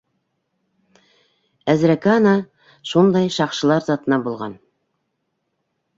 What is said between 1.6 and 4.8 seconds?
Әзрәҡә ана шундай шаҡшылар затынан булған.